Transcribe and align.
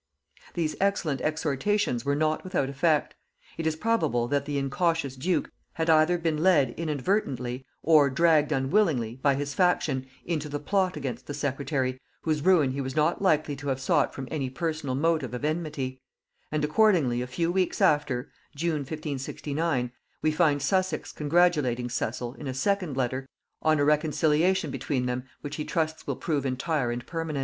These 0.55 0.75
excellent 0.81 1.21
exhortations 1.21 2.03
were 2.03 2.15
not 2.15 2.43
without 2.43 2.69
effect: 2.69 3.13
it 3.55 3.67
is 3.67 3.75
probable 3.75 4.27
that 4.29 4.45
the 4.45 4.57
incautious 4.57 5.15
duke 5.15 5.51
had 5.73 5.91
either 5.91 6.17
been 6.17 6.41
led 6.41 6.71
inadvertently 6.71 7.67
or 7.83 8.09
dragged 8.09 8.51
unwillingly, 8.51 9.17
by 9.21 9.35
his 9.35 9.53
faction, 9.53 10.07
into 10.25 10.49
the 10.49 10.57
plot 10.59 10.97
against 10.97 11.27
the 11.27 11.35
secretary, 11.35 12.01
whose 12.23 12.41
ruin 12.41 12.71
he 12.71 12.81
was 12.81 12.95
not 12.95 13.21
likely 13.21 13.55
to 13.57 13.67
have 13.67 13.79
sought 13.79 14.11
from 14.11 14.27
any 14.31 14.49
personal 14.49 14.95
motive 14.95 15.35
of 15.35 15.45
enmity; 15.45 16.01
and 16.51 16.65
accordingly 16.65 17.21
a 17.21 17.27
few 17.27 17.51
weeks 17.51 17.79
after 17.79 18.31
(June 18.55 18.77
1569) 18.79 19.91
we 20.23 20.31
find 20.31 20.63
Sussex 20.63 21.11
congratulating 21.11 21.91
Cecil, 21.91 22.33
in 22.39 22.47
a 22.47 22.55
second 22.55 22.97
letter, 22.97 23.27
on 23.61 23.79
a 23.79 23.85
reconciliation 23.85 24.71
between 24.71 25.05
them 25.05 25.25
which 25.41 25.57
he 25.57 25.63
trusts 25.63 26.07
will 26.07 26.15
prove 26.15 26.43
entire 26.43 26.89
and 26.89 27.05
permanent. 27.05 27.39